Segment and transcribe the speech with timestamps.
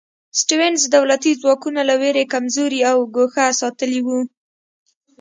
[0.39, 4.19] سټیونز دولتي ځواکونه له وېرې کمزوري او ګوښه ساتلي وو.